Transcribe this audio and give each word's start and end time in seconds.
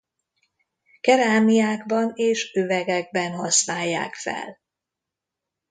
Kerámiákban 1.01 2.11
és 2.15 2.53
üvegekben 2.53 3.31
használják 3.31 4.15
fel. 4.15 4.59